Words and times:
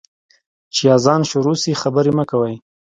چي 0.75 0.83
اذان 0.95 1.21
شروع 1.31 1.57
سي، 1.63 1.71
خبري 1.81 2.11
مه 2.17 2.23
کوئ. 2.31 2.55